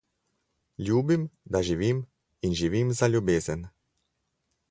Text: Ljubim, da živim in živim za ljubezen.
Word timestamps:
Ljubim, 0.87 1.25
da 1.57 1.61
živim 1.67 2.01
in 2.49 2.57
živim 2.63 2.95
za 3.01 3.13
ljubezen. 3.13 3.65